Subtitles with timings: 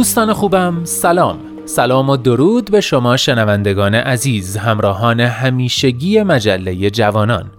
[0.00, 1.38] دوستان خوبم سلام.
[1.64, 7.50] سلام و درود به شما شنوندگان عزیز همراهان همیشگی مجله جوانان.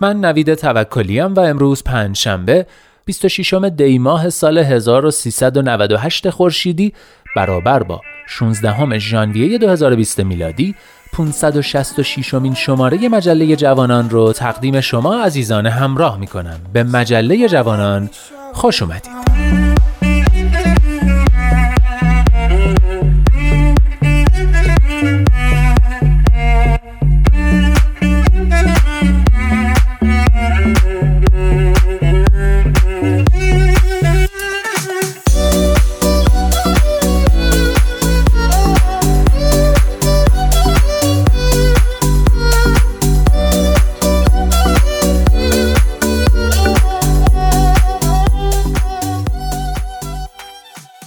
[0.00, 2.66] من نوید توکلیم و امروز پنج شنبه
[3.04, 6.92] 26 دی ماه سال 1398 خورشیدی
[7.36, 10.74] برابر با 16 ژانویه 2020 میلادی
[11.12, 18.10] 566 مین شماره مجله جوانان رو تقدیم شما عزیزان همراه می کنم به مجله جوانان
[18.52, 19.85] خوش اومدید.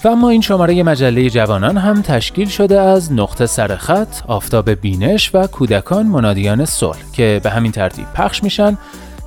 [0.04, 5.46] و اما این شماره مجله جوانان هم تشکیل شده از نقطه سرخط، آفتاب بینش و
[5.46, 8.78] کودکان منادیان صلح که به همین ترتیب پخش میشن.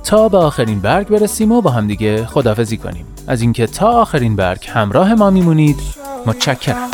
[0.04, 3.06] تا به آخرین برگ برسیم و با همدیگه خدافزی کنیم.
[3.26, 5.76] از اینکه تا آخرین برگ همراه ما میمونید
[6.26, 6.93] متشکرم.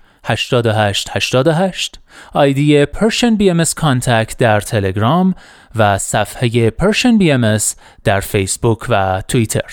[0.23, 1.99] 88 88
[2.33, 5.35] آیدی Persian BMS Contact در تلگرام
[5.75, 7.63] و صفحه Persian BMS
[8.03, 9.71] در فیسبوک و توییتر.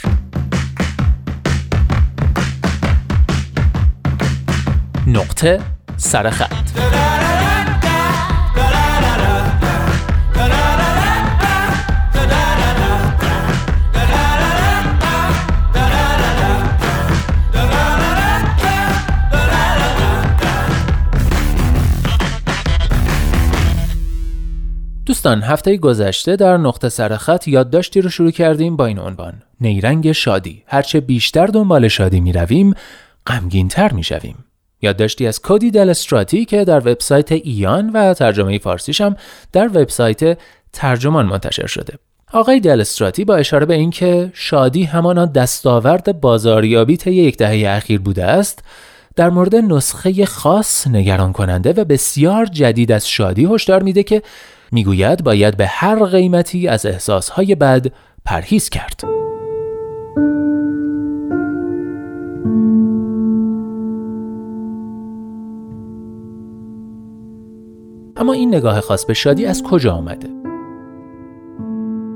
[5.06, 5.60] نقطه
[5.96, 7.27] سرخط
[25.18, 30.62] دوستان هفته گذشته در نقطه سرخط یادداشتی رو شروع کردیم با این عنوان نیرنگ شادی.
[30.66, 32.74] هرچه بیشتر دنبال شادی می رویم
[33.70, 34.44] تر می شویم
[34.82, 39.16] یادداشتی از کودی دلستراتی که در وبسایت ایان و ترجمه فارسیش هم
[39.52, 40.38] در وبسایت
[40.72, 41.94] ترجمان منتشر شده.
[42.32, 48.24] آقای دلستراتی با اشاره به اینکه شادی همانا دستاورد بازاریابی طی یک دهه اخیر بوده
[48.24, 48.64] است
[49.16, 54.22] در مورد نسخه خاص نگران کننده و بسیار جدید از شادی هشدار میده که
[54.72, 57.86] می‌گوید باید به هر قیمتی از احساسهای بد
[58.24, 59.04] پرهیز کرد.
[68.16, 70.28] اما این نگاه خاص به شادی از کجا آمده؟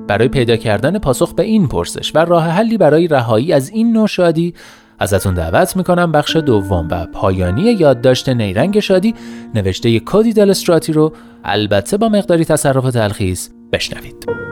[0.08, 4.06] برای پیدا کردن پاسخ به این پرسش و راه حلی برای رهایی از این نوع
[4.06, 4.54] شادی
[4.98, 9.14] ازتون دعوت می‌کنم بخش دوم و پایانی یادداشت نیرنگ شادی
[9.54, 11.12] نوشته کودی دلستراتی رو
[11.44, 14.42] البته با مقداری تصرف و تلخیص بشنوید.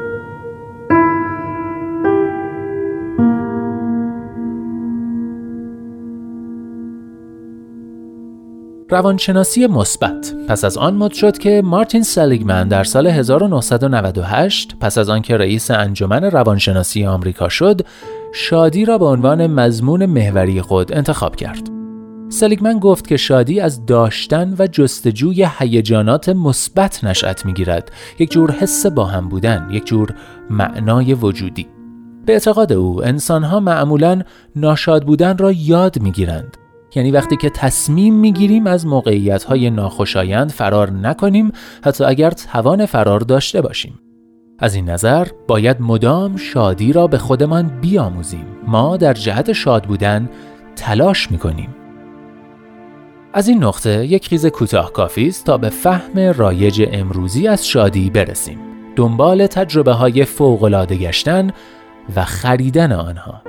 [8.90, 15.08] روانشناسی مثبت پس از آن مد شد که مارتین سلیگمن در سال 1998 پس از
[15.08, 17.80] آنکه رئیس انجمن روانشناسی آمریکا شد
[18.32, 21.68] شادی را به عنوان مضمون محوری خود انتخاب کرد.
[22.28, 27.92] سلیگمن گفت که شادی از داشتن و جستجوی هیجانات مثبت نشأت می‌گیرد.
[28.18, 30.14] یک جور حس با هم بودن یک جور
[30.50, 31.66] معنای وجودی.
[32.26, 34.22] به اعتقاد او انسانها معمولا
[34.56, 36.56] ناشاد بودن را یاد می‌گیرند.
[36.94, 41.52] یعنی وقتی که تصمیم می‌گیریم از موقعیت های ناخوشایند فرار نکنیم
[41.84, 43.98] حتی اگر توان فرار داشته باشیم.
[44.60, 48.46] از این نظر باید مدام شادی را به خودمان بیاموزیم.
[48.66, 50.28] ما در جهت شاد بودن
[50.76, 51.74] تلاش می‌کنیم.
[53.32, 58.10] از این نقطه یک خیز کوتاه کافی است تا به فهم رایج امروزی از شادی
[58.10, 58.58] برسیم.
[58.96, 61.50] دنبال تجربه های فوق گشتن
[62.16, 63.42] و خریدن آنها.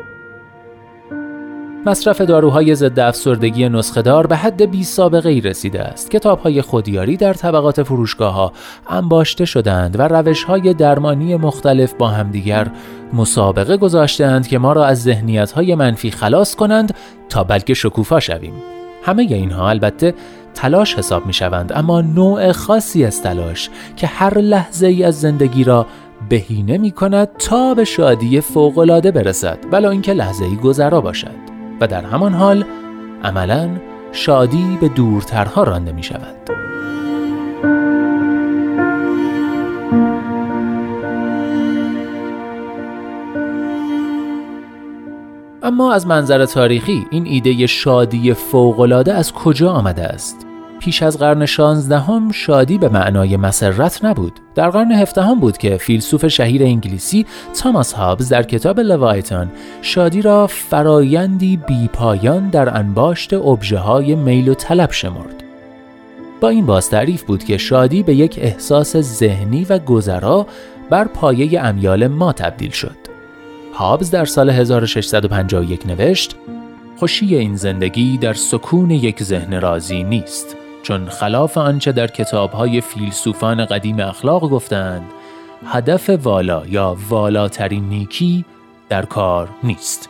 [1.85, 6.11] مصرف داروهای ضد افسردگی نسخهدار به حد بی سابقه ای رسیده است.
[6.11, 8.51] کتابهای خودیاری در طبقات فروشگاه ها
[8.89, 12.71] انباشته شدند و روش های درمانی مختلف با همدیگر
[13.13, 16.95] مسابقه گذاشتند که ما را از ذهنیت های منفی خلاص کنند
[17.29, 18.53] تا بلکه شکوفا شویم.
[19.03, 20.13] همه اینها البته
[20.53, 25.63] تلاش حساب می شوند اما نوع خاصی از تلاش که هر لحظه ای از زندگی
[25.63, 25.85] را
[26.29, 31.50] بهینه می کند تا به شادی فوقالعاده برسد ولی اینکه لحظه ای گذرا باشد
[31.81, 32.65] و در همان حال
[33.23, 33.69] عملا
[34.11, 36.35] شادی به دورترها رانده می شود.
[45.63, 50.50] اما از منظر تاریخی این ایده شادی فوقالعاده از کجا آمده است؟
[50.81, 54.39] پیش از قرن 16 هم شادی به معنای مسرت نبود.
[54.55, 57.25] در قرن هفدهم بود که فیلسوف شهیر انگلیسی
[57.61, 59.51] تاماس هابز در کتاب لوایتان
[59.81, 65.43] شادی را فرایندی بیپایان در انباشت ابژه های میل و طلب شمرد.
[66.41, 70.47] با این باز تعریف بود که شادی به یک احساس ذهنی و گذرا
[70.89, 72.97] بر پایه امیال ما تبدیل شد.
[73.73, 76.35] هابز در سال 1651 نوشت
[76.97, 83.65] خوشی این زندگی در سکون یک ذهن راضی نیست چون خلاف آنچه در کتابهای فیلسوفان
[83.65, 85.03] قدیم اخلاق گفتند
[85.65, 88.45] هدف والا یا والاترین نیکی
[88.89, 90.09] در کار نیست.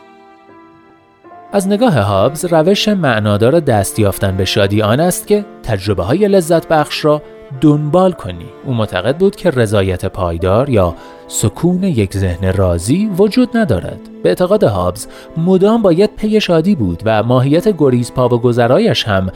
[1.52, 6.68] از نگاه هابز روش معنادار دست یافتن به شادی آن است که تجربه های لذت
[6.68, 7.22] بخش را
[7.60, 8.46] دنبال کنی.
[8.64, 10.94] او معتقد بود که رضایت پایدار یا
[11.28, 14.00] سکون یک ذهن راضی وجود ندارد.
[14.22, 15.06] به اعتقاد هابز
[15.36, 19.30] مدام باید پی شادی بود و ماهیت گریز پا و گذرایش هم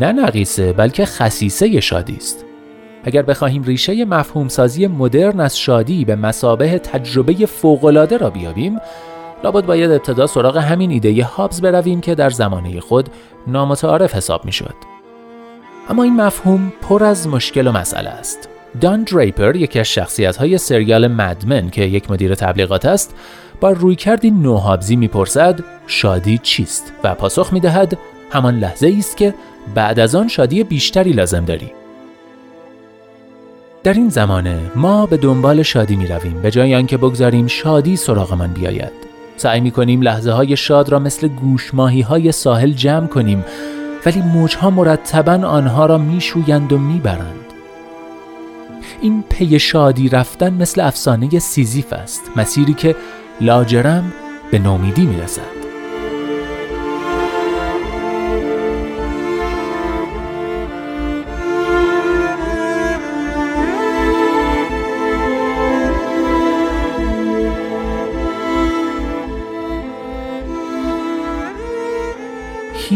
[0.00, 2.44] نه نقیصه بلکه خصیصه شادی است.
[3.04, 8.78] اگر بخواهیم ریشه مفهوم سازی مدرن از شادی به مسابه تجربه فوقالعاده را بیابیم
[9.44, 13.08] لابد باید ابتدا سراغ همین ایده هابز برویم که در زمانه خود
[13.46, 14.91] نامتعارف حساب می شد.
[15.88, 18.48] اما این مفهوم پر از مشکل و مسئله است.
[18.80, 23.14] دان دریپر یکی از شخصیت های سریال مدمن که یک مدیر تبلیغات است
[23.60, 27.98] با رویکردی نوهابزی می‌پرسد شادی چیست؟ و پاسخ می‌دهد
[28.30, 29.34] همان لحظه است که
[29.74, 31.72] بعد از آن شادی بیشتری لازم داری.
[33.82, 38.52] در این زمانه ما به دنبال شادی می رویم به جای آنکه بگذاریم شادی سراغمان
[38.52, 38.92] بیاید.
[39.36, 43.44] سعی می کنیم لحظه های شاد را مثل گوشماهی های ساحل جمع کنیم
[44.06, 47.36] ولی موجها مرتبا آنها را میشویند و می‌برند.
[49.00, 52.96] این پی شادی رفتن مثل افسانه سیزیف است مسیری که
[53.40, 54.12] لاجرم
[54.50, 55.61] به نومیدی می‌رسد.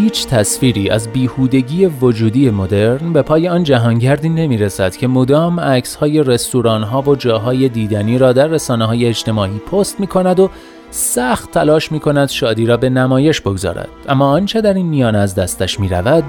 [0.07, 5.95] هیچ تصویری از بیهودگی وجودی مدرن به پای آن جهانگردی نمی رسد که مدام عکس
[5.95, 10.51] های رستوران ها و جاهای دیدنی را در رسانه های اجتماعی پست می کند و
[10.91, 13.89] سخت تلاش می کند شادی را به نمایش بگذارد.
[14.09, 16.25] اما آنچه در این میان از دستش می رود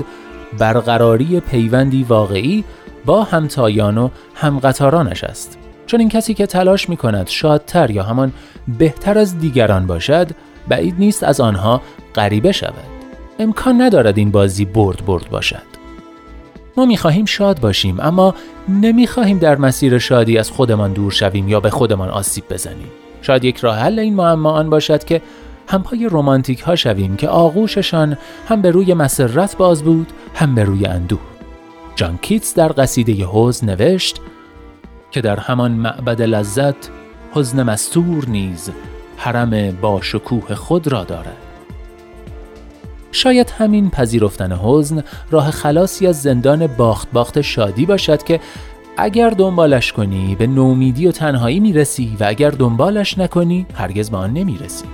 [0.57, 2.63] برقراری پیوندی واقعی
[3.05, 5.57] با همتایان و همقطارانش است.
[5.85, 8.33] چون این کسی که تلاش می کند شادتر یا همان
[8.77, 10.27] بهتر از دیگران باشد
[10.67, 11.81] بعید نیست از آنها
[12.15, 12.96] غریبه شود.
[13.39, 15.77] امکان ندارد این بازی برد برد باشد.
[16.77, 18.35] ما می خواهیم شاد باشیم اما
[18.69, 22.91] نمی خواهیم در مسیر شادی از خودمان دور شویم یا به خودمان آسیب بزنیم.
[23.21, 25.21] شاید یک راه حل این معما آن باشد که
[25.67, 28.17] هم پای رومانتیک ها شویم که آغوششان
[28.49, 31.19] هم به روی مسرت باز بود هم به روی اندوه.
[31.95, 34.21] جان کیتس در قصیده حزن نوشت
[35.11, 36.89] که در همان معبد لذت
[37.33, 38.71] حزن مستور نیز
[39.17, 41.46] حرم با شکوه خود را دارد.
[43.11, 48.39] شاید همین پذیرفتن حزن راه خلاصی از زندان باخت باخت شادی باشد که
[48.97, 54.33] اگر دنبالش کنی به نومیدی و تنهایی می‌رسی و اگر دنبالش نکنی هرگز به آن
[54.33, 54.85] نمی‌رسی.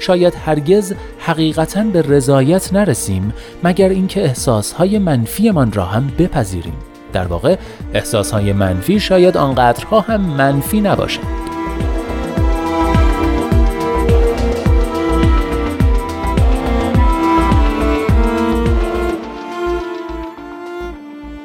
[0.00, 3.32] شاید هرگز حقیقتا به رضایت نرسیم
[3.64, 6.76] مگر اینکه احساسهای منفیمان را هم بپذیریم.
[7.12, 7.56] در واقع
[7.94, 11.55] احساسهای منفی شاید آنقدرها هم منفی نباشد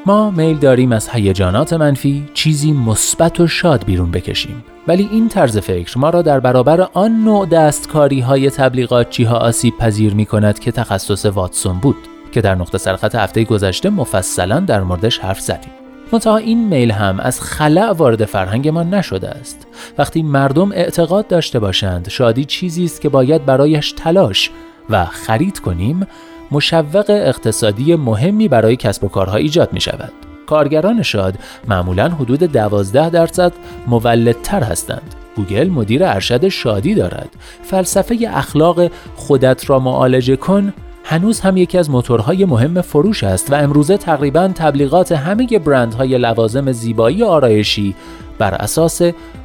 [0.06, 4.64] ما میل داریم از هیجانات منفی چیزی مثبت و شاد بیرون بکشیم.
[4.88, 9.78] ولی این طرز فکر ما را در برابر آن نوع دستکاری های تبلیغاتچی ها آسیب
[9.78, 11.96] پذیر می کند که تخصص واتسون بود
[12.32, 15.72] که در نقطه سرخط هفته گذشته مفصلا در موردش حرف زدیم.
[16.12, 19.68] منتها این میل هم از خلع وارد فرهنگ ما نشده است.
[19.98, 24.52] وقتی مردم اعتقاد داشته باشند شادی چیزی است که باید برایش تلاش
[24.90, 26.08] و خرید کنیم
[26.52, 30.12] مشوق اقتصادی مهمی برای کسب و کارها ایجاد می شود.
[30.46, 31.36] کارگران شاد
[31.68, 33.54] معمولا حدود 12 درصد
[33.88, 35.16] مولدتر هستند.
[35.36, 37.30] گوگل مدیر ارشد شادی دارد.
[37.64, 43.56] فلسفه اخلاق خودت را معالجه کن هنوز هم یکی از موتورهای مهم فروش است و
[43.56, 47.96] امروزه تقریبا تبلیغات همه برندهای لوازم زیبایی آرایشی
[48.38, 49.02] بر اساس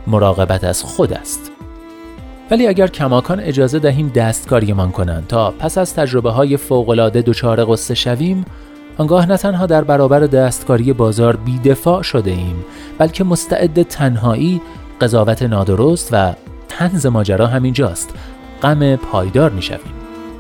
[0.07, 1.56] مراقبت از خود است.
[2.51, 7.95] ولی اگر کماکان اجازه دهیم دستکاریمان کنند تا پس از تجربه های فوقلاده دچار قصه
[7.95, 8.45] شویم
[8.99, 12.65] آنگاه نه تنها در برابر دستکاری بازار بیدفاع شده ایم
[12.99, 14.61] بلکه مستعد تنهایی
[15.01, 16.35] قضاوت نادرست و
[16.69, 18.15] تنز ماجرا همینجاست
[18.63, 19.93] غم پایدار می شویم.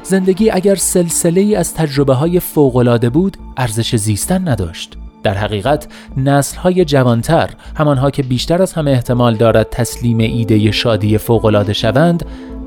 [0.02, 4.96] زندگی اگر سلسله ای از تجربه های فوقلاده بود ارزش زیستن نداشت
[5.26, 11.18] در حقیقت نسل های جوانتر همانها که بیشتر از همه احتمال دارد تسلیم ایده شادی
[11.18, 12.24] فوقالعاده شوند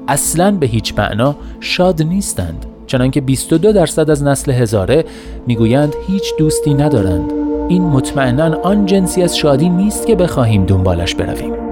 [0.08, 2.66] اصلا به هیچ معنا شاد نیستند.
[2.88, 5.06] چنانکه 22 درصد از نسل هزاره
[5.48, 7.32] می‌گویند هیچ دوستی ندارند.
[7.70, 11.69] این مطمئنا آن جنسی از شادی نیست که بخواهیم دنبالش برویم.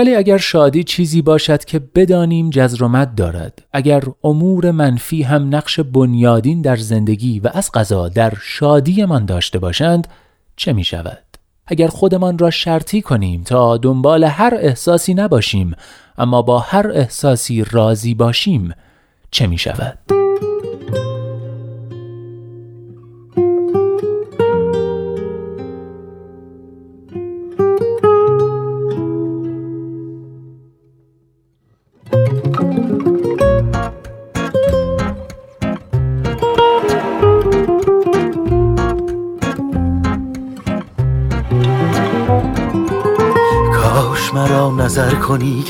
[0.00, 6.62] ولی اگر شادی چیزی باشد که بدانیم جزرومت دارد اگر امور منفی هم نقش بنیادین
[6.62, 10.08] در زندگی و از قضا در شادیمان داشته باشند
[10.56, 11.22] چه می شود؟
[11.66, 15.74] اگر خودمان را شرطی کنیم تا دنبال هر احساسی نباشیم
[16.18, 18.74] اما با هر احساسی راضی باشیم
[19.30, 20.19] چه می شود؟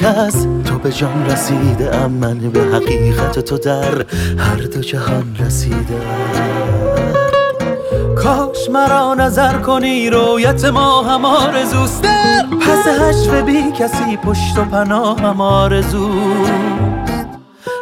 [0.04, 2.10] از تو به جان رسیده ام.
[2.10, 4.04] من به حقیقت تو در
[4.38, 6.00] هر دو جهان رسیده
[8.16, 12.02] کاش مرا نظر کنی رویت ما هم آرزوست.
[12.60, 16.52] پس هشف بی کسی پشت و پناه هم آرزوست.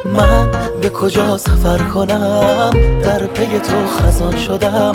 [0.05, 2.71] من به کجا سفر کنم؟
[3.03, 4.93] در پی تو خزان شدم.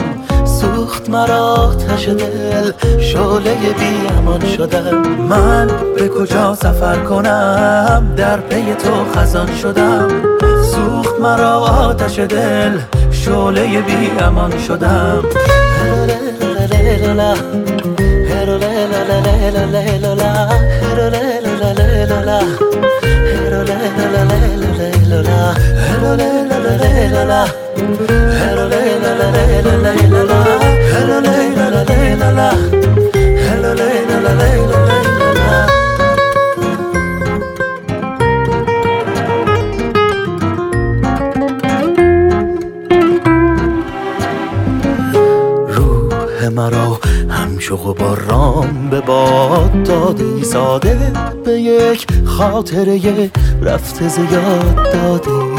[0.93, 2.71] سوخت مرا آتش دل.
[2.99, 4.97] شعله بی امان شدم
[5.29, 10.07] من به کجا سفر کنم؟ در پی تو خزان شدم.
[10.63, 12.79] سوخت مرا آتش دل.
[13.11, 15.23] شعله بی امان شدم.
[29.05, 30.32] la la la la la
[47.63, 50.43] شوق و باران به باد دادی.
[50.43, 51.11] ساده
[51.45, 55.53] به یک خاطره رفته زیاد دادی.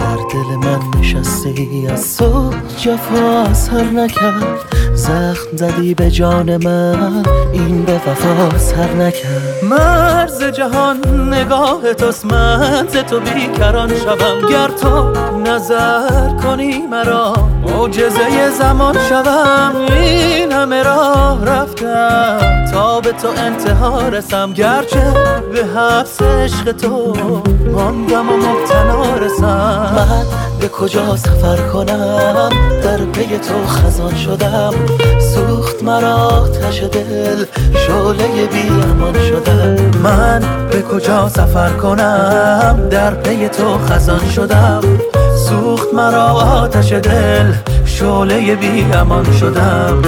[0.00, 4.58] در دل من نشستی از صبح جفا از سر نکرد.
[4.94, 7.22] زخم زدی به جان من
[7.52, 9.64] این به وفا سر نکرد.
[9.70, 10.98] مرز جهان
[11.34, 14.50] نگاه توست من ز تو بیکران شوم.
[14.50, 15.10] گر تو
[15.46, 19.72] نظر کنی مرا معجزه زمان شوم.
[20.62, 22.64] همه راه رفتم.
[22.72, 24.52] تا به تو انتها رسم.
[24.52, 25.12] گرچه
[25.52, 27.16] به حبس عشق تو
[27.72, 29.92] ماندم و مبتلا رسم.
[29.96, 30.24] من
[30.60, 32.48] به کجا سفر کنم؟
[32.82, 34.74] در پی تو خزان شدم.
[35.34, 37.44] سوخت مرا آتش دل.
[37.86, 39.98] شعله بی امان شدم.
[40.02, 44.80] من به کجا سفر کنم؟ در پی تو خزان شدم.
[45.48, 47.52] سوخت مرا آتش دل.
[48.02, 50.02] شعله بی امان شدم.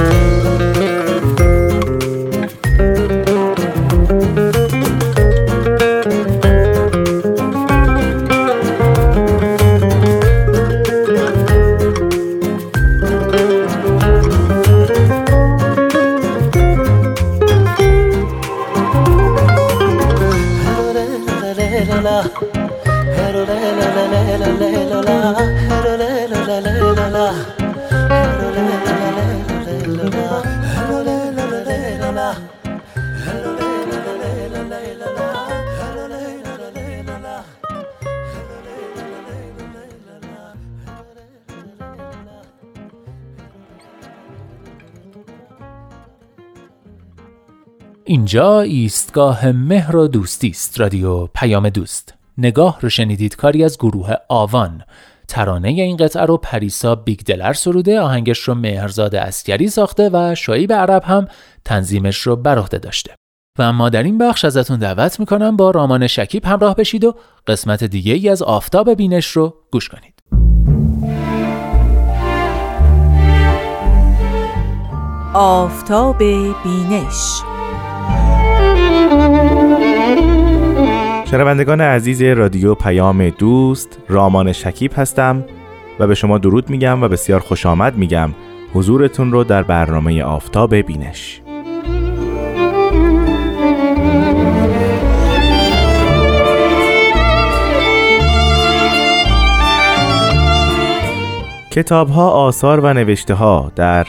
[48.35, 52.15] اینجا ایستگاه مهر و دوستی است رادیو پیام دوست.
[52.39, 54.83] نگاه رو شنیدید کاری از گروه آوان.
[55.29, 61.03] ترانه این قطعه رو پریسا بیگدلر سروده آهنگش رو مهرزاد اسکری ساخته و شایب عرب
[61.05, 61.29] هم
[61.65, 63.15] تنظیمش رو بر داشته.
[63.59, 67.15] و اما در این بخش ازتون دعوت می‌کنم با رامان شکیب همراه بشید و
[67.47, 70.15] قسمت دیگه ای از آفتاب بینش رو گوش کنید.
[75.35, 76.19] آفتاب
[76.65, 77.54] بینش
[81.35, 85.45] شنوندگان عزیز رادیو پیام دوست رامان شکیب هستم
[85.99, 88.31] و به شما درود میگم و بسیار خوش آمد میگم.
[88.75, 91.41] حضورتون رو در برنامه آفتاب بینش.
[101.71, 104.07] کتاب ها، آثار و نوشته ها در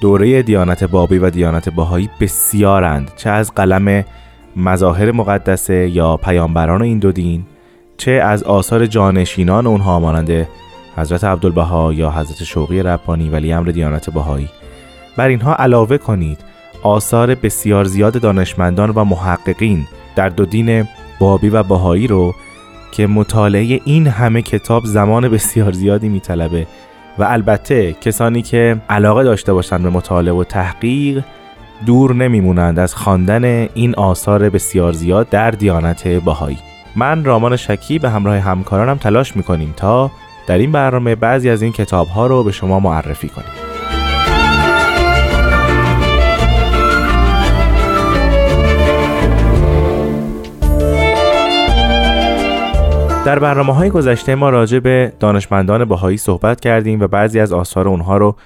[0.00, 4.04] دوره دیانت بابی و دیانت باهایی بسیارند چه از قلم
[4.58, 7.44] مظاهر مقدسه یا پیامبران این دو دین
[7.96, 10.48] چه از آثار جانشینان اونها مانند
[10.96, 14.48] حضرت عبدالبها یا حضرت شوقی ربانی ولی امر دیانت بهایی.
[15.16, 16.38] بر اینها علاوه کنید
[16.82, 20.88] آثار بسیار زیاد دانشمندان و محققین در دو دین
[21.20, 22.34] بابی و بهایی رو
[22.92, 26.66] که مطالعه این همه کتاب زمان بسیار زیادی میطلبه.
[27.18, 31.24] و البته کسانی که علاقه داشته باشند به مطالعه و تحقیق
[31.86, 36.58] دور نمیمونند از خواندن این آثار بسیار زیاد در دیانت باهایی
[36.96, 40.10] من رامان شکی به همراه همکارانم تلاش می‌کنیم تا
[40.46, 43.68] در این برنامه بعضی از این کتاب ها رو به شما معرفی کنیم.
[53.24, 57.88] در برنامه های گذشته ما راجع به دانشمندان باهایی صحبت کردیم و بعضی از آثار
[57.88, 58.36] اونها رو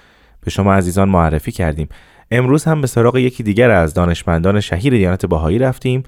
[0.45, 1.89] به شما عزیزان معرفی کردیم.
[2.31, 6.03] امروز هم به سراغ یکی دیگر از دانشمندان شهیر دیانت باهایی رفتیم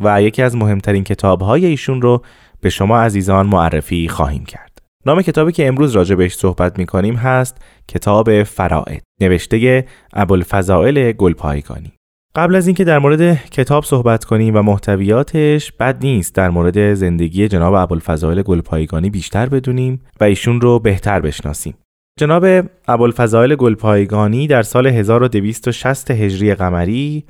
[0.00, 2.22] و یکی از مهمترین کتابهای ایشون رو
[2.60, 4.78] به شما عزیزان معرفی خواهیم کرد.
[5.06, 7.56] نام کتابی که امروز راجع بهش صحبت می کنیم هست
[7.88, 11.92] کتاب فرائد نوشته ابوالفضائل گلپایگانی.
[12.36, 17.48] قبل از اینکه در مورد کتاب صحبت کنیم و محتویاتش بد نیست در مورد زندگی
[17.48, 21.74] جناب ابوالفضائل گلپایگانی بیشتر بدونیم و ایشون رو بهتر بشناسیم.
[22.20, 22.46] جناب
[22.88, 27.24] ابوالفضائل گلپایگانی در سال 1260 هجری قمری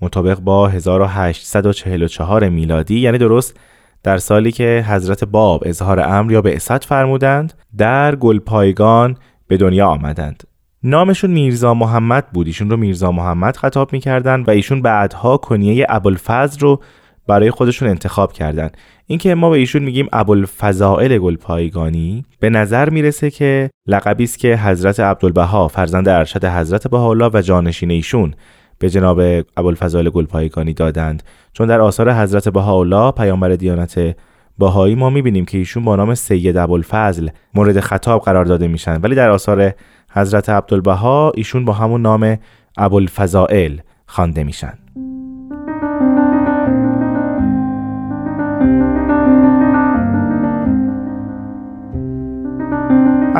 [0.00, 3.56] مطابق با 1844 میلادی یعنی درست
[4.02, 9.16] در سالی که حضرت باب اظهار امر یا به بعثت فرمودند در گلپایگان
[9.48, 10.44] به دنیا آمدند.
[10.82, 12.46] نامشون میرزا محمد بود.
[12.46, 16.80] ایشون رو میرزا محمد خطاب می‌کردند و ایشون بعدها کنیه ابوالفضل رو
[17.30, 23.70] برای خودشون انتخاب کردند اینکه ما به ایشون میگیم ابوالفضائل گلپایگانی به نظر می‌رسه که
[23.86, 28.34] لقبی است که حضرت عبدالبها فرزند ارشد حضرت بهاءالله و جانشین ایشون
[28.78, 29.20] به جناب
[29.56, 31.22] ابوالفضائل گلپایگانی دادند.
[31.52, 34.16] چون در آثار حضرت بهاءالله پیامبر دیانت
[34.58, 39.00] باهایی ما می‌بینیم که ایشون با نام سید ابوالفضل مورد خطاب قرار داده میشن.
[39.00, 39.72] ولی در آثار
[40.12, 42.38] حضرت عبدالبها ایشون با همون نام
[42.76, 44.72] ابوالفضائل خوانده میشن.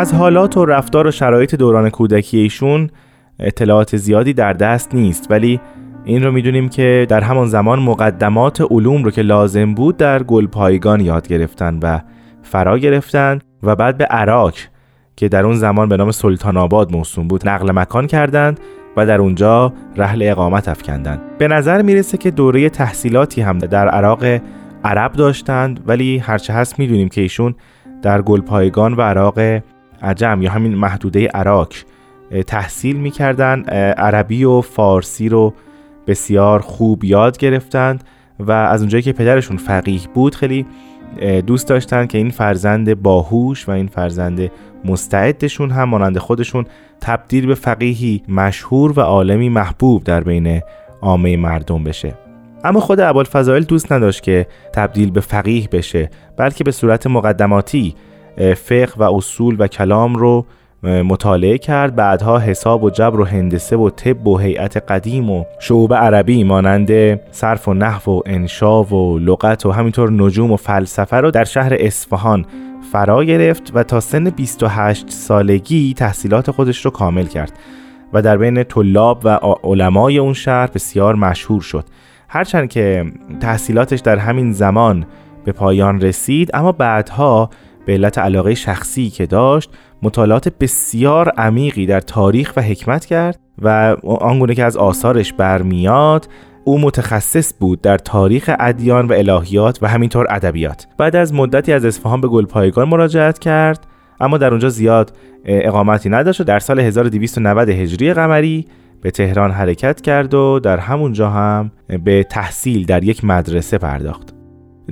[0.00, 2.90] از حالات و رفتار و شرایط دوران کودکی ایشون
[3.38, 5.60] اطلاعات زیادی در دست نیست ولی
[6.04, 11.00] این رو می‌دونیم که در همان زمان مقدمات علوم رو که لازم بود در گلپایگان
[11.00, 12.00] یاد گرفتن و
[12.42, 14.54] فرا گرفتن و بعد به عراق
[15.16, 18.60] که در اون زمان به نام سلطان آباد موسوم بود نقل مکان کردند
[18.96, 21.20] و در اونجا رحل اقامت افکندند.
[21.38, 24.24] به نظر می‌رسه که دوره تحصیلاتی هم در عراق
[24.84, 27.54] عرب داشتند ولی هرچه هست می‌دونیم که ایشون
[28.02, 29.60] در گلپایگان و عراق
[30.02, 31.72] عجم یا همین محدوده عراق
[32.46, 33.62] تحصیل می‌کردن
[33.96, 35.54] عربی و فارسی رو
[36.06, 38.04] بسیار خوب یاد گرفتند
[38.40, 40.66] و از اونجایی که پدرشون فقیه بود خیلی
[41.46, 44.50] دوست داشتن که این فرزند باهوش و این فرزند
[44.84, 46.66] مستعدشون هم مانند خودشون
[47.00, 50.60] تبدیل به فقیهی مشهور و عالمی محبوب در بین
[51.00, 52.14] عامه مردم بشه.
[52.64, 57.94] اما خود ابوالفضائل دوست نداشت که تبدیل به فقیه بشه بلکه به صورت مقدماتی
[58.40, 60.46] فقه و اصول و کلام رو
[60.82, 61.96] مطالعه کرد.
[61.96, 67.20] بعدها حساب و جبر و هندسه و طب و هیئت قدیم و شعوب عربی مانند
[67.32, 71.72] صرف و نحو و انشا و لغت و همینطور نجوم و فلسفه رو در شهر
[71.78, 72.46] اصفهان
[72.92, 77.52] فرا گرفت و تا سن 28 سالگی تحصیلات خودش رو کامل کرد
[78.12, 79.28] و در بین طلاب و
[79.64, 81.84] علمای اون شهر بسیار مشهور شد.
[82.28, 83.04] هرچند که
[83.40, 85.06] تحصیلاتش در همین زمان
[85.44, 87.50] به پایان رسید اما بعدها
[87.90, 89.70] به علت علاقه شخصی که داشت
[90.02, 96.28] مطالعات بسیار عمیقی در تاریخ و حکمت کرد و آنگونه که از آثارش برمیاد
[96.64, 100.86] او متخصص بود در تاریخ ادیان و الهیات و همینطور ادبیات.
[100.98, 103.86] بعد از مدتی از اصفهان به گلپایگان مراجعت کرد
[104.20, 108.64] اما در اونجا زیاد اقامتی نداشت و در سال 1290 هجری قمری
[109.02, 111.70] به تهران حرکت کرد و در همونجا هم
[112.04, 114.39] به تحصیل در یک مدرسه پرداخت.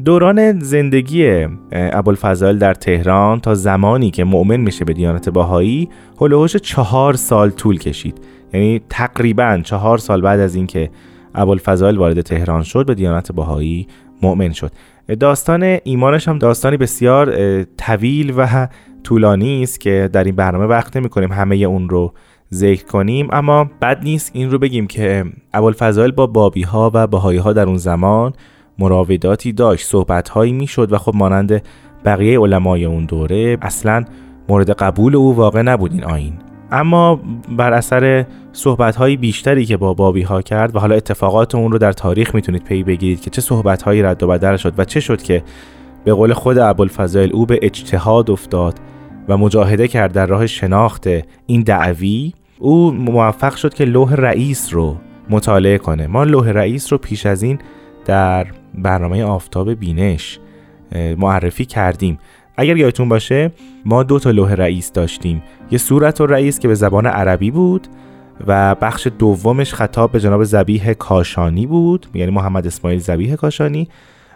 [0.04, 5.88] دوران زندگی ابوالفضل در تهران تا زمانی که مؤمن میشه به دیانت باهایی
[6.20, 8.20] هلوهوش چهار سال طول کشید.
[8.52, 10.90] یعنی تقریبا چهار سال بعد از اینکه
[11.34, 13.86] ابوالفضل وارد تهران شد به دیانت باهایی
[14.22, 14.72] مؤمن شد.
[15.20, 17.32] داستان ایمانش هم داستانی بسیار
[17.64, 18.68] طویل و
[19.04, 22.12] طولانی است که در این برنامه وقت نمی کنیم همه اون رو
[22.54, 23.28] ذکر کنیم.
[23.32, 27.66] اما بد نیست این رو بگیم که ابوالفضل با بابی ها و باهایی ها در
[27.66, 28.32] اون زمان
[28.78, 31.62] مراوداتی داشت صحبت هایی می‌شد و خب مانند
[32.04, 34.04] بقیه علمای اون دوره اصلا
[34.48, 36.32] مورد قبول او واقع نبود این آین
[36.70, 37.20] اما
[37.56, 41.92] بر اثر صحبت بیشتری که با بابی ها کرد و حالا اتفاقات اون رو در
[41.92, 45.42] تاریخ می‌تونید پی بگیرید که چه صحبت رد و بدل شد و چه شد که
[46.04, 48.74] به قول خود ابوالفضائل او به اجتهاد افتاد
[49.28, 51.08] و مجاهده کرد در راه شناخت
[51.46, 54.96] این دعوی او موفق شد که لوح رئیس رو
[55.30, 56.06] مطالعه کنه.
[56.06, 57.58] ما لوح رئیس رو پیش از این
[58.08, 60.38] در برنامه آفتاب بینش
[61.16, 62.18] معرفی کردیم.
[62.56, 63.52] اگر یادتون باشه
[63.84, 65.42] ما دو تا لوح رئیس داشتیم.
[65.70, 67.88] یه صورت و رئیس که به زبان عربی بود
[68.46, 73.88] و بخش دومش خطاب به جناب زبیح کاشانی بود یعنی محمد اسماعیل زبیح کاشانی.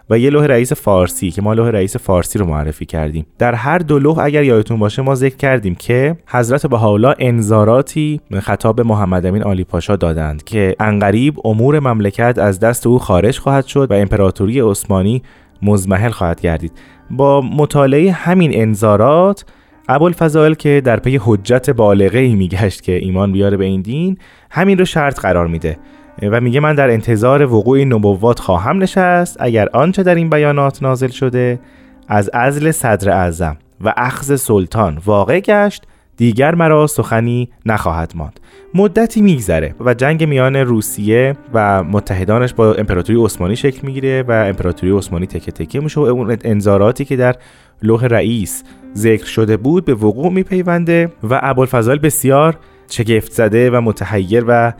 [0.09, 3.25] و یه لوح رئیس فارسی که ما لوح رئیس فارسی رو معرفی کردیم.
[3.39, 8.75] در هر دو لوح اگر یادتون باشه ما ذکر کردیم که حضرت بهاءالله انذاراتی خطاب
[8.75, 13.65] به محمد امین آلی پاشا دادند که انقریب امور مملکت از دست او خارج خواهد
[13.65, 15.23] شد و امپراتوری عثمانی
[15.61, 16.71] مزمحل خواهد گردید.
[17.11, 19.45] با مطالعه همین انذارات
[19.89, 24.17] ابوالفضائل که در پی حجت بالغه ای میگشت که ایمان بیاره به این دین
[24.51, 25.77] همین رو شرط قرار میده.
[26.21, 31.07] و میگه من در انتظار وقوع نبوات خواهم نشست اگر آنچه در این بیانات نازل
[31.07, 31.59] شده
[32.07, 35.83] از ازل صدر اعظم و اخذ سلطان واقع گشت
[36.17, 38.39] دیگر مرا سخنی نخواهد ماند.
[38.73, 44.97] مدتی میگذره و جنگ میان روسیه و متحدانش با امپراتوری عثمانی شکل می‌گیره و امپراتوری
[44.97, 47.35] عثمانی تکه تکه میشه و اون انذاراتی که در
[47.81, 48.63] لوح رئیس
[48.95, 52.57] ذکر شده بود به وقوع میپیونده و ابوالفضل بسیار
[52.89, 54.73] شگفت زده و متحیر و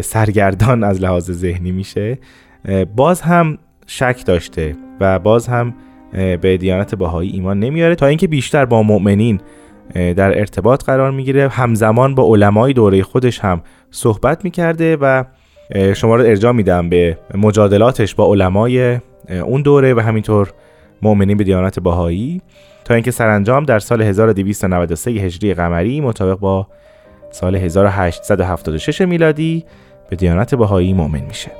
[0.00, 2.18] سرگردان از لحاظ ذهنی میشه.
[2.96, 5.74] باز هم شک داشته و باز هم
[6.12, 9.40] به دیانت باهایی ایمان نمیاره تا اینکه بیشتر با مؤمنین
[9.94, 11.48] در ارتباط قرار می‌گیره.
[11.48, 15.24] همزمان با علمای دوره خودش هم صحبت می‌کرده و
[15.94, 18.98] شما رو ارجاع میدم به مجادلاتش با علمای
[19.44, 20.52] اون دوره و همینطور
[21.02, 22.40] مؤمنین به دیانت باهایی
[22.84, 26.66] تا اینکه سرانجام در سال 1293 هجری قمری مطابق با
[27.30, 29.64] سال 1876 میلادی
[30.10, 31.50] به دیانت بهایی مؤمن میشه.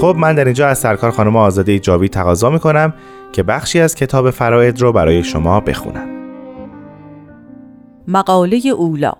[0.00, 2.94] خب من در اینجا از سرکار خانم آزاده جاوی تقاضا می‌کنم
[3.32, 6.08] که بخشی از کتاب فراید رو برای شما بخونم.
[8.08, 9.12] مقاله اولا.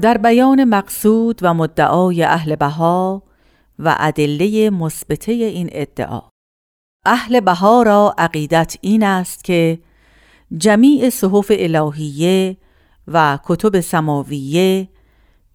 [0.00, 3.22] در بیان مقصود و مدعای اهل بها
[3.80, 6.20] و ادله مثبته این ادعا.
[7.06, 9.78] اهل بها را عقیدت این است که
[10.56, 12.56] جمیع صحف الهیه
[13.08, 14.88] و کتب سماویه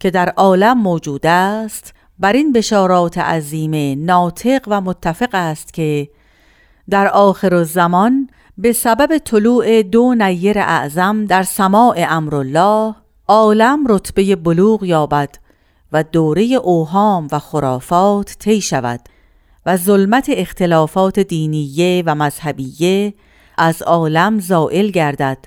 [0.00, 6.08] که در عالم موجود است بر این بشارات عظیم ناطق و متفق است که
[6.90, 12.94] در آخر زمان به سبب طلوع دو نیر اعظم در سماع امرالله
[13.28, 15.45] عالم رتبه بلوغ یابد.
[15.92, 19.00] و دوره اوهام و خرافات طی شود
[19.66, 23.14] و ظلمت اختلافات دینیه و مذهبیه
[23.58, 25.38] از عالم زائل گردد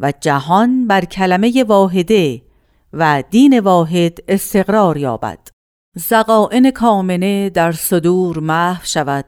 [0.00, 2.42] و جهان بر کلمه واحده
[2.92, 5.38] و دین واحد استقرار یابد.
[5.96, 9.24] زقائن کامنه در صدور محو شود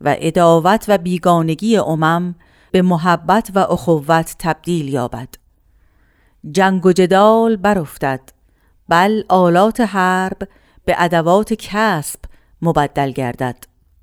[0.00, 2.34] و اداوت و بیگانگی امم
[2.70, 5.28] به محبت و اخوت تبدیل یابد.
[6.50, 8.33] جنگ و جدال برافتد.
[8.88, 10.48] بل آلات حرب
[10.84, 12.20] به ادوات کسب
[12.62, 13.56] مبدل گردد.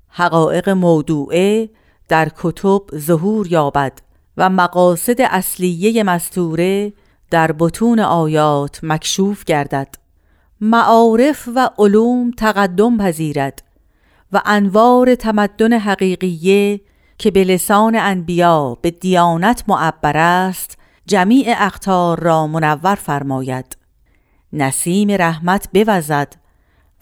[0.08, 1.68] حقایق موضوعه
[2.08, 3.92] در کتب ظهور یابد
[4.36, 6.92] و مقاصد اصلیه مستوره
[7.30, 9.88] در بطون آیات مکشوف گردد.
[10.60, 13.62] معارف و علوم تقدم پذیرد
[14.32, 16.80] و انوار تمدن حقیقیه
[17.18, 23.81] که به لسان انبیا به دیانت معبر است جمیع اختار را منور فرماید.
[24.52, 26.36] نسیم رحمت بوزد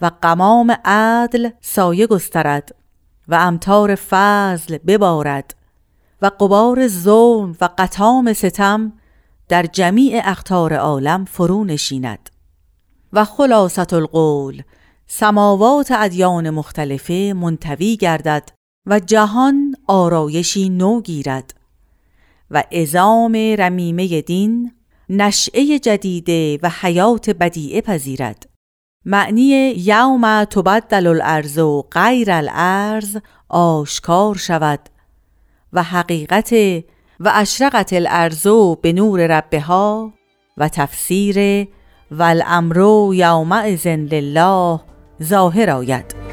[0.01, 2.75] و قمام عدل سایه گسترد
[3.27, 5.55] و امتار فضل ببارد
[6.21, 8.93] و قبار ظلم و قطام ستم
[9.49, 12.29] در جمیع اختار عالم فرو نشیند
[13.13, 14.61] و خلاصت القول
[15.07, 18.49] سماوات ادیان مختلفه منتوی گردد
[18.85, 21.53] و جهان آرایشی نو گیرد
[22.51, 24.71] و ازام رمیمه دین
[25.13, 28.49] نشعه جدیده و حیات بدیعه پذیرد.
[29.05, 33.17] معنی یوم تبدل الارض و غیر الارض
[33.49, 34.79] آشکار شود
[35.73, 36.53] و حقیقت
[37.19, 38.47] و اشرقت الارض
[38.81, 40.13] به نور ربها
[40.57, 41.67] و تفسیر
[42.11, 42.77] و الامر
[43.13, 44.79] یومئذ لله
[45.23, 46.30] ظاهر آید.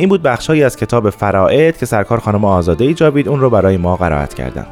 [0.00, 3.96] این بود بخشهایی از کتاب فرائد که سرکار خانم آزاده جاوید اون رو برای ما
[3.96, 4.66] قرائت کردند.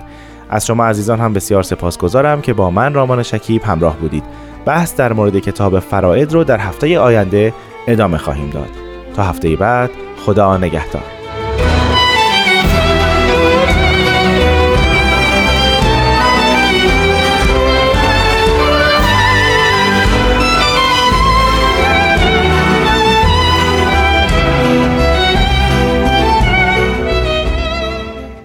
[0.50, 4.24] از شما عزیزان هم بسیار سپاسگزارم که با من رامان شکیب همراه بودید.
[4.64, 7.54] بحث در مورد کتاب فرائد رو در هفته آینده
[7.88, 8.70] ادامه خواهیم داد.
[9.16, 9.90] تا هفته بعد
[10.26, 11.17] خدا نگهدار.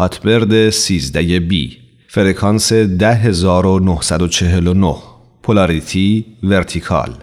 [0.00, 1.78] Hotbird 13B.
[2.08, 4.96] فرکانس 10949
[5.42, 7.14] polarity vertical.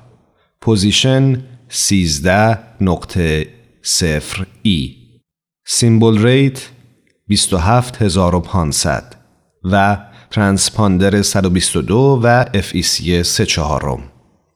[0.62, 3.48] position 13 نقطه
[4.62, 4.96] E.
[5.66, 6.70] symbol rate
[7.28, 9.16] 27500
[9.64, 9.98] و
[10.32, 14.00] ترانسپاندر 122 و FEC 3 چهارم.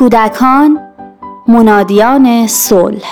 [0.00, 0.78] کودکان
[1.48, 3.04] منادیان صلح.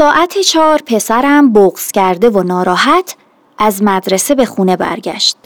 [0.00, 3.16] ساعت چهار پسرم بغز کرده و ناراحت
[3.58, 5.36] از مدرسه به خونه برگشت.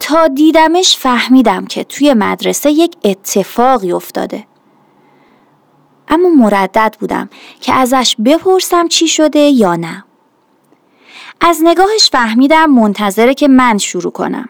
[0.00, 4.46] تا دیدمش فهمیدم که توی مدرسه یک اتفاقی افتاده.
[6.08, 7.28] اما مردد بودم
[7.60, 10.04] که ازش بپرسم چی شده یا نه.
[11.40, 14.48] از نگاهش فهمیدم منتظره که من شروع کنم.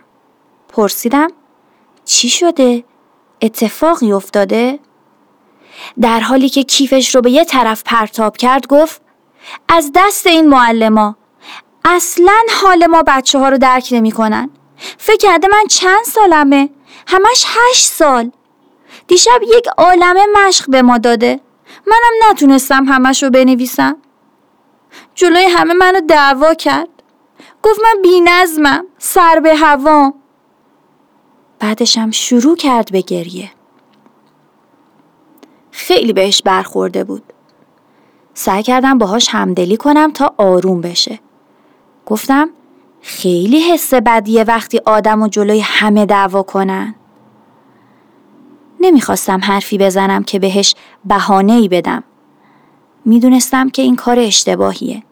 [0.68, 1.28] پرسیدم
[2.04, 2.84] چی شده؟
[3.42, 4.78] اتفاقی افتاده؟
[6.00, 9.02] در حالی که کیفش رو به یه طرف پرتاب کرد گفت
[9.68, 11.16] از دست این معلما
[11.84, 14.50] اصلا حال ما بچه ها رو درک نمی کنن.
[14.98, 16.70] فکر کرده من چند سالمه؟
[17.06, 18.30] همش هشت سال.
[19.06, 21.40] دیشب یک عالمه مشق به ما داده.
[21.86, 23.96] منم نتونستم همش رو بنویسم.
[25.14, 26.88] جلوی همه منو دعوا کرد.
[27.62, 30.14] گفت من بی نظمم سر به هوام
[31.58, 33.50] بعدشم شروع کرد به گریه.
[35.76, 37.22] خیلی بهش برخورده بود.
[38.34, 41.20] سعی کردم باهاش همدلی کنم تا آروم بشه.
[42.06, 42.50] گفتم
[43.02, 46.94] خیلی حس بدیه وقتی آدم و جلوی همه دعوا کنن.
[48.80, 52.04] نمی‌خواستم حرفی بزنم که بهش بهانه ای بدم.
[53.04, 55.02] می‌دونستم که این کار اشتباهیه.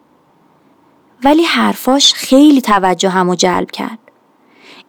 [1.24, 3.98] ولی حرفاش خیلی توجه همو جلب کرد.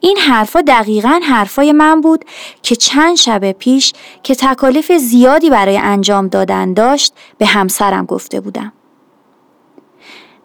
[0.05, 2.25] این حرفا دقیقا حرفای من بود
[2.61, 8.73] که چند شب پیش که تکالیف زیادی برای انجام دادن داشت به همسرم گفته بودم.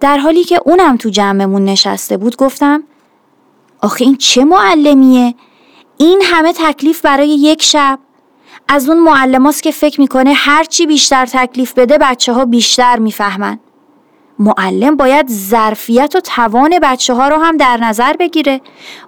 [0.01, 2.83] در حالی که اونم تو جمعمون نشسته بود گفتم
[3.81, 5.35] آخه این چه معلمیه؟
[5.99, 7.99] این همه تکلیف برای یک شب
[8.69, 13.59] از اون معلماست که فکر می‌کنه هرچی بیشتر تکلیف بده بچه ها بیشتر می‌فهمن.
[14.41, 18.61] معلم باید ظرفیت و توان بچه ها رو هم در نظر بگیره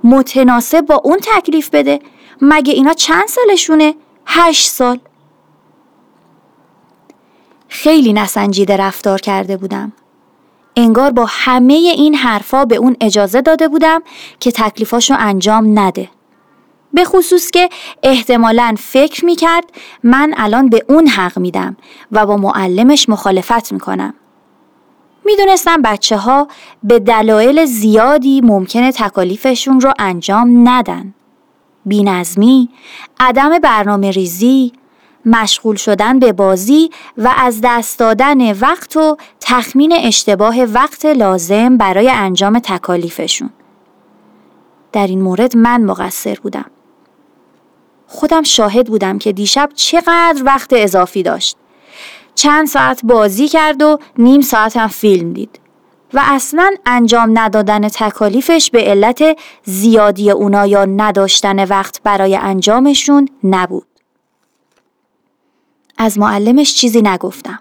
[0.04, 2.00] متناسب با اون تکلیف بده.
[2.40, 3.94] مگه اینا چند سالشونه؟
[4.26, 4.98] هشت سال.
[7.68, 9.92] خیلی نسنجیده رفتار کرده بودم.
[10.76, 14.02] انگار با همه این حرفا به اون اجازه داده بودم
[14.40, 16.08] که تکلیفاشو انجام نده.
[16.94, 17.68] به خصوص که
[18.02, 19.64] احتمالا فکر می‌کرد
[20.02, 21.76] من الان به اون حق میدم
[22.12, 24.14] و با معلمش مخالفت می‌کنم.
[25.24, 26.48] می‌دونستم بچه ها
[26.82, 31.14] به دلایل زیادی ممکنه تکالیفشون رو انجام ندن.
[31.86, 32.68] بینظمی،
[33.20, 34.72] عدم برنامه ریزی،
[35.26, 42.10] مشغول شدن به بازی و از دست دادن وقت و تخمین اشتباه وقت لازم برای
[42.10, 43.50] انجام تکالیفشون.
[44.92, 46.70] در این مورد من مقصر بودم.
[48.06, 51.56] خودم شاهد بودم که دیشب چقدر وقت اضافی داشت.
[52.34, 55.60] چند ساعت بازی کرد و نیم ساعت هم فیلم دید.
[56.14, 63.86] و اصلا انجام ندادن تکالیفش به علت زیادی اونا یا نداشتن وقت برای انجامشون نبود.
[65.98, 67.58] از معلمش چیزی نگفتم.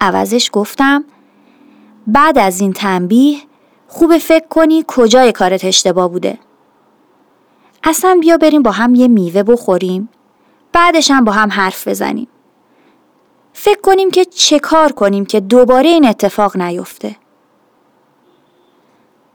[0.00, 1.04] عوضش گفتم
[2.06, 3.38] بعد از این تنبیه
[3.88, 6.38] خوب فکر کنی کجای کارت اشتباه بوده.
[7.84, 10.08] اصلا بیا بریم با هم یه میوه بخوریم
[10.72, 12.28] بعدش هم با هم حرف بزنیم.
[13.60, 17.16] فکر کنیم که چه کار کنیم که دوباره این اتفاق نیفته.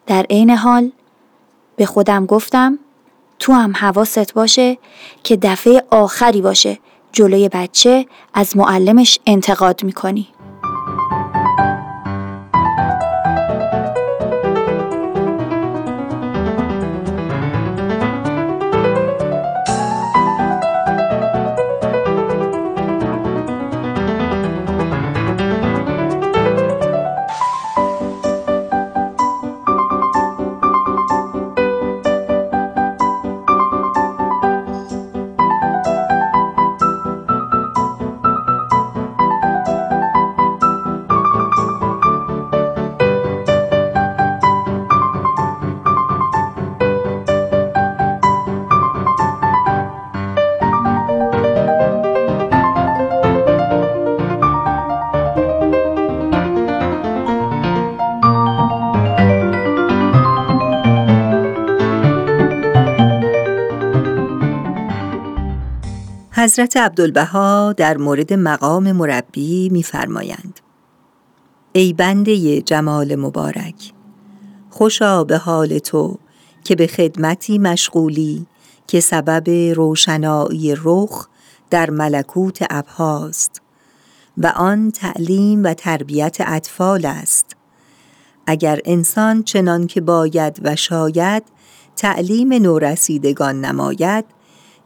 [0.08, 0.92] در عین حال
[1.76, 2.80] به خودم گفتم
[3.40, 4.78] تو هم حواست باشه
[5.24, 6.80] که دفعه آخری باشه
[7.12, 10.28] جلوی بچه از معلمش انتقاد می‌کنی.
[66.36, 70.60] حضرت عبدالبها در مورد مقام مربی می‌فرمایند.
[71.74, 73.94] ای بنده جمال مبارک
[74.70, 76.18] خوشا به حال تو
[76.64, 78.46] که به خدمتی مشغولی
[78.88, 81.28] که سبب روشنایی رخ
[81.70, 83.62] در ملکوت ابهاست
[84.38, 87.46] و آن تعلیم و تربیت اطفال است.
[88.48, 91.44] اگر انسان چنان که باید و شاید
[91.96, 94.26] تعلیم نورسیدگان نماید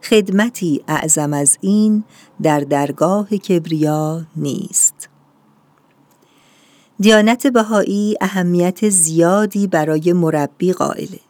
[0.02, 2.04] خدمتی اعظم از این
[2.42, 5.08] در درگاه کبریا نیست.
[7.00, 11.20] دیانت بهایی اهمیت زیادی برای مربی قائله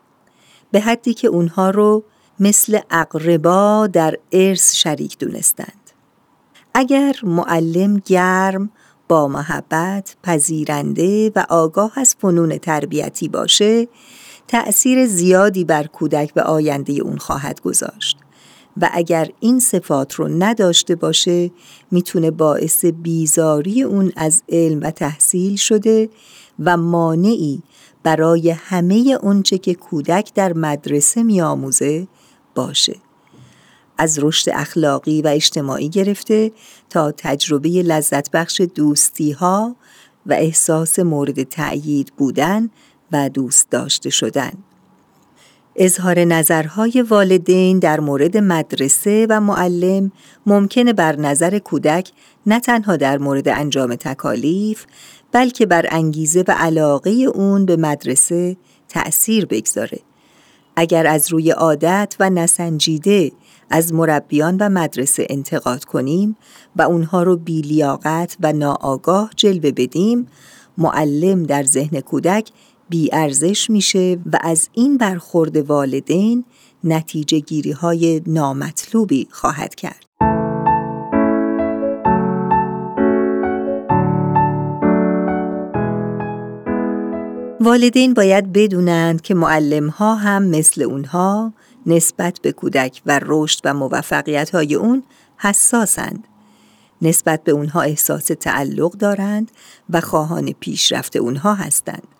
[0.70, 2.04] به حدی که اونها رو
[2.40, 5.90] مثل اقربا در ارث شریک دونستند.
[6.74, 8.70] اگر معلم گرم
[9.08, 13.88] با محبت پذیرنده و آگاه از فنون تربیتی باشه
[14.48, 18.18] تأثیر زیادی بر کودک به آینده اون خواهد گذاشت.
[18.80, 21.50] و اگر این صفات رو نداشته باشه
[21.90, 26.08] می‌تونه باعث بیزاری اون از علم و تحصیل شده
[26.58, 27.62] و مانعی
[28.02, 32.08] برای همه اونچه که کودک در مدرسه میآموزه
[32.54, 32.96] باشه.
[33.98, 36.52] از رشد اخلاقی و اجتماعی گرفته
[36.90, 39.76] تا تجربه لذت بخش دوستی ها
[40.26, 42.70] و احساس مورد تأیید بودن
[43.12, 44.52] و دوست داشته شدن.
[45.80, 50.12] اظهار نظرهای والدین در مورد مدرسه و معلم
[50.46, 52.10] ممکنه بر نظر کودک
[52.46, 54.86] نه تنها در مورد انجام تکالیف
[55.32, 58.56] بلکه بر انگیزه و علاقه اون به مدرسه
[58.88, 59.98] تأثیر بگذاره.
[60.76, 63.32] اگر از روی عادت و نسنجیده
[63.70, 66.36] از مربیان و مدرسه انتقاد کنیم
[66.76, 70.26] و اونها رو بیلیاقت و ناآگاه جلوه بدیم،
[70.78, 72.48] معلم در ذهن کودک
[73.12, 76.44] ارزش میشه و از این برخورد والدین
[76.84, 80.04] نتیجه گیری های نامطلوبی خواهد کرد.
[87.60, 91.52] والدین باید بدونند که معلم ها هم مثل اونها
[91.86, 95.02] نسبت به کودک و رشد و موفقیت های اون
[95.36, 96.24] حساسند.
[97.02, 99.50] نسبت به اونها احساس تعلق دارند
[99.90, 102.17] و خواهان پیشرفت اونها هستند.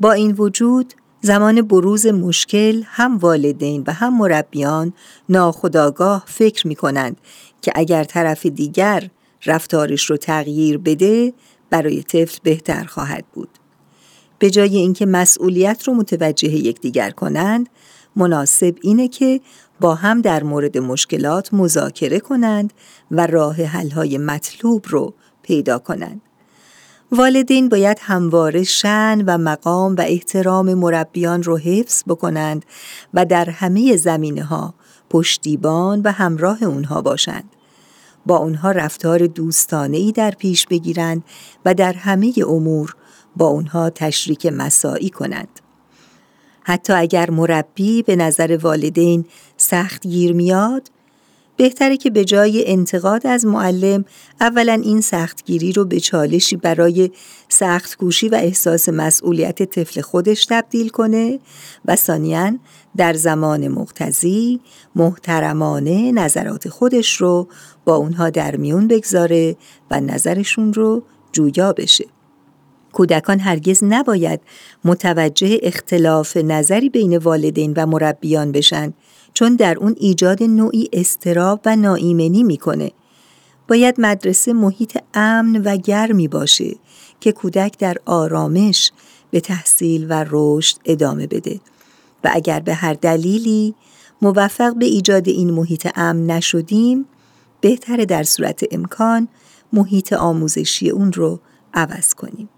[0.00, 4.92] با این وجود زمان بروز مشکل هم والدین و هم مربیان
[5.28, 7.16] ناخداگاه فکر می کنند
[7.62, 9.10] که اگر طرف دیگر
[9.46, 11.32] رفتارش رو تغییر بده
[11.70, 13.48] برای طفل بهتر خواهد بود.
[14.38, 17.68] به جای اینکه مسئولیت رو متوجه یکدیگر کنند،
[18.16, 19.40] مناسب اینه که
[19.80, 22.72] با هم در مورد مشکلات مذاکره کنند
[23.10, 26.20] و راه حل‌های مطلوب رو پیدا کنند.
[27.14, 32.64] والدین باید همواره شن و مقام و احترام مربیان رو حفظ بکنند
[33.14, 34.74] و در همه زمینه ها
[35.10, 37.50] پشتیبان و همراه اونها باشند.
[38.26, 41.24] با اونها رفتار دوستانه ای در پیش بگیرند
[41.64, 42.96] و در همه امور
[43.36, 45.60] با اونها تشریک مساعی کنند.
[46.62, 49.24] حتی اگر مربی به نظر والدین
[49.56, 50.90] سخت گیر میاد،
[51.56, 54.04] بهتره که به جای انتقاد از معلم
[54.40, 57.10] اولا این سختگیری رو به چالشی برای
[57.48, 61.38] سختگوشی و احساس مسئولیت طفل خودش تبدیل کنه
[61.84, 62.52] و ثانیا
[62.96, 64.60] در زمان مقتضی
[64.96, 67.48] محترمانه نظرات خودش رو
[67.84, 69.56] با اونها در میون بگذاره
[69.90, 71.02] و نظرشون رو
[71.32, 72.04] جویا بشه.
[72.92, 74.40] کودکان هرگز نباید
[74.84, 78.92] متوجه اختلاف نظری بین والدین و مربیان بشن
[79.34, 82.92] چون در اون ایجاد نوعی استراب و ناایمنی می‌کنه.
[83.68, 86.76] باید مدرسه محیط امن و گرمی باشه
[87.20, 88.92] که کودک در آرامش
[89.30, 91.60] به تحصیل و رشد ادامه بده
[92.24, 93.74] و اگر به هر دلیلی
[94.22, 97.06] موفق به ایجاد این محیط امن نشدیم
[97.60, 99.28] بهتره در صورت امکان
[99.72, 101.40] محیط آموزشی اون رو
[101.74, 102.48] عوض کنیم.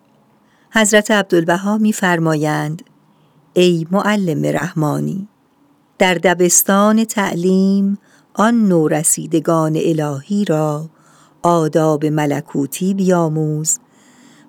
[0.71, 2.83] حضرت عبدالبها میفرمایند
[3.55, 5.29] ای معلم رحمانی
[5.99, 7.99] در دبستان تعلیم
[8.35, 10.91] آن نورسیدگان الهی را
[11.43, 13.79] آداب ملکوتی بیاموز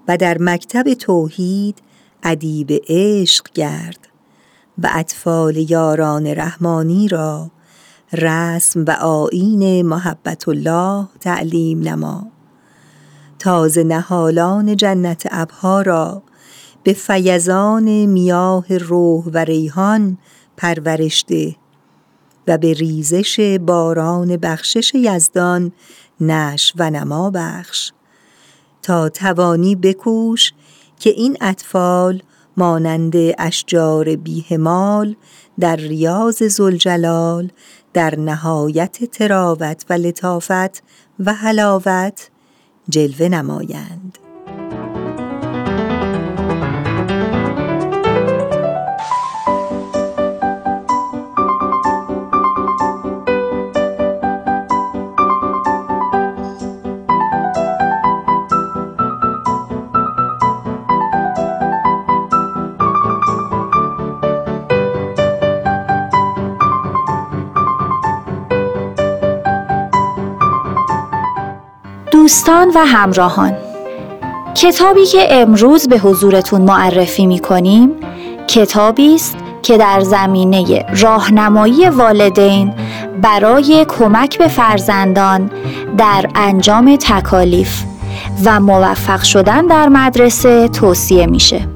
[0.07, 1.77] و در مکتب توحید
[2.23, 4.07] ادیب عشق گرد
[4.83, 7.51] و اطفال یاران رحمانی را
[8.13, 12.27] رسم و آین محبت الله تعلیم نما.
[13.39, 16.23] تازه نهالان جنت ابها را
[16.83, 20.17] به فیضان میاه روح و ریحان
[20.57, 21.55] پرورشده
[22.47, 25.71] و به ریزش باران بخشش یزدان
[26.21, 27.91] نش و نما بخش.
[28.81, 30.53] تا توانی بکوش
[30.99, 32.21] که این اطفال
[32.57, 35.15] مانند اشجار بیهمال
[35.59, 37.51] در ریاض زلجلال
[37.93, 40.83] در نهایت تراوت و لطافت
[41.19, 42.29] و حلاوت
[42.89, 44.26] جلوه نمایند.
[72.27, 73.53] دوستان و همراهان
[74.55, 77.91] کتابی که امروز به حضورتون معرفی می کنیم
[78.47, 82.73] کتابی است که در زمینه راهنمایی والدین
[83.21, 85.51] برای کمک به فرزندان
[85.97, 87.83] در انجام تکالیف
[88.45, 91.67] و موفق شدن در مدرسه توصیه میشه.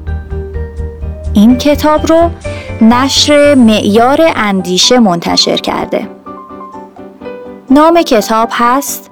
[1.33, 2.29] این کتاب رو
[2.81, 6.07] نشر معیار اندیشه منتشر کرده.
[7.69, 9.11] نام کتاب هست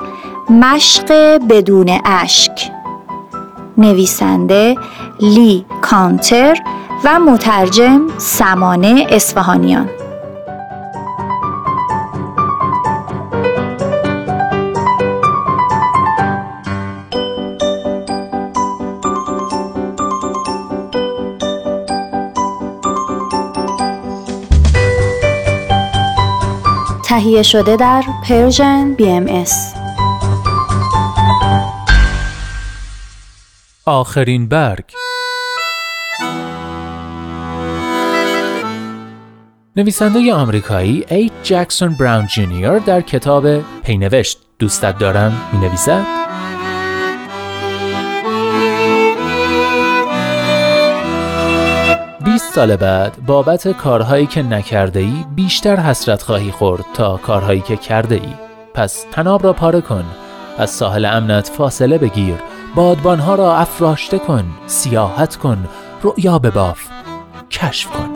[0.50, 1.12] مشق
[1.50, 2.72] بدون اشک.
[3.78, 4.76] نویسنده
[5.20, 6.58] لی کانتر
[7.04, 9.90] و مترجم سمانه اسفهانیان
[27.04, 29.10] تهیه شده در Persian B
[33.90, 34.84] آخرین برگ.
[39.76, 46.20] نویسنده آمریکایی ای جکسون براون جونیور در کتاب پینوشت دوستت دارم می نویسد
[52.60, 58.16] سال بعد بابت کارهایی که نکرده ای بیشتر حسرت خواهی خورد تا کارهایی که کرده
[58.16, 58.34] ای
[58.74, 60.06] پس تناب را پاره کن.
[60.58, 62.36] از ساحل امنت فاصله بگیر.
[62.76, 65.68] بادبانها را افراشته کن سیاحت کن
[66.04, 66.88] رؤیا بباف
[67.52, 68.10] کشف کن.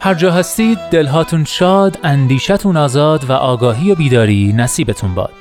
[0.00, 5.32] هر جا هستید دلهاتون شاد اندیشتون آزاد و آگاهی و بیداری نصیبتون باد.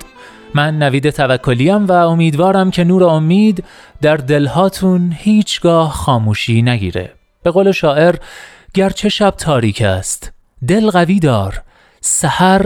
[0.54, 3.64] من نوید توکلیم و امیدوارم که نور امید
[4.02, 7.14] در دلهاتون هیچگاه خاموشی نگیره.
[7.43, 8.16] به قول شاعر
[8.74, 10.34] گرچه شب تاریک است
[10.68, 11.62] دل قوی دار
[12.02, 12.66] سحر